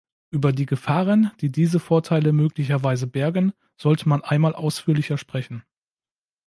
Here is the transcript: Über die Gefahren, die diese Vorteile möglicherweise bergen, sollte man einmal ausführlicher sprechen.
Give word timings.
Über 0.31 0.51
die 0.51 0.65
Gefahren, 0.65 1.29
die 1.41 1.51
diese 1.51 1.79
Vorteile 1.79 2.33
möglicherweise 2.33 3.05
bergen, 3.05 3.53
sollte 3.77 4.09
man 4.09 4.23
einmal 4.23 4.55
ausführlicher 4.55 5.19
sprechen. 5.19 5.63